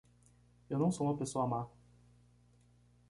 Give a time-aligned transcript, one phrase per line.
[0.67, 1.69] Eu não sou uma pessoa má